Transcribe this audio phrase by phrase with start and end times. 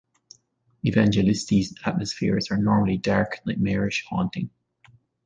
[0.83, 4.49] Evangelisti's atmospheres are normally dark, nightmarish, haunting.